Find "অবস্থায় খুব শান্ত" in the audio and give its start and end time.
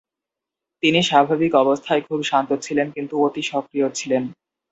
1.63-2.49